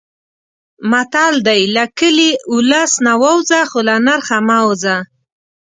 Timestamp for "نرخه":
4.07-4.37